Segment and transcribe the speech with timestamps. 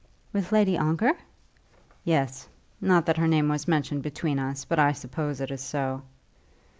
[0.33, 1.13] "With Lady Ongar?"
[2.03, 2.47] "Yes;
[2.81, 6.01] not that her name was mentioned between us, but I suppose it is so."